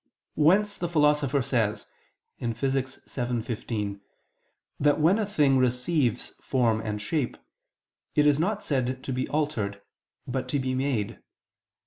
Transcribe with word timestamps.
Whence 0.33 0.79
the 0.79 0.89
Philosopher 0.89 1.43
says 1.43 1.85
(Phys. 2.41 2.55
vii, 2.55 2.81
text. 2.81 3.47
15) 3.47 4.01
that 4.79 4.99
when 4.99 5.19
a 5.19 5.27
thing 5.27 5.59
receives 5.59 6.29
form 6.41 6.81
and 6.83 6.99
shape, 6.99 7.37
it 8.15 8.25
is 8.25 8.39
not 8.39 8.63
said 8.63 9.03
to 9.03 9.13
be 9.13 9.27
altered, 9.29 9.79
but 10.25 10.47
to 10.47 10.57
be 10.57 10.73
made. 10.73 11.21